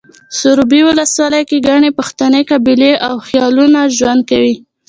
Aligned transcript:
سروبي 0.39 0.81
ولسوالۍ 0.87 1.43
کې 1.49 1.57
ګڼې 1.67 1.89
پښتنې 1.99 2.41
قبیلې 2.51 2.91
او 3.07 3.13
خيلونه 3.27 3.79
ژوند 3.97 4.21
کوي 4.29 4.55